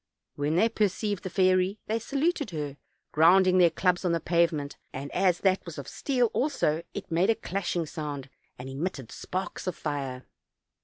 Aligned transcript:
When 0.33 0.55
they 0.55 0.67
perceived 0.67 1.21
the 1.21 1.29
fairy 1.29 1.77
they 1.85 1.99
saluted 1.99 2.49
her, 2.49 2.77
grounding 3.11 3.59
their 3.59 3.69
clubs 3.69 4.03
on 4.03 4.13
the 4.13 4.19
pavement; 4.19 4.75
and 4.91 5.11
as 5.11 5.41
that 5.41 5.63
was 5.63 5.77
of 5.77 5.87
steel 5.87 6.31
also, 6.33 6.81
it 6.95 7.11
made 7.11 7.29
a 7.29 7.35
clashing 7.35 7.85
so:ind, 7.85 8.27
and 8.57 8.67
emitted 8.67 9.11
sparks 9.11 9.67
of 9.67 9.75
fire. 9.75 10.23